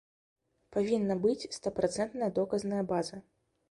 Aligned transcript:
Павінна 0.77 1.19
быць 1.27 1.49
стапрацэнтная 1.59 2.35
доказная 2.43 2.85
база. 2.95 3.27